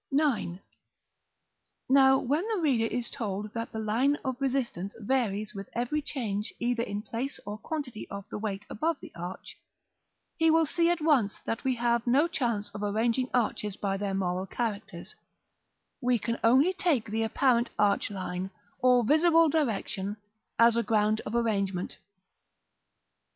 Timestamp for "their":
13.95-14.15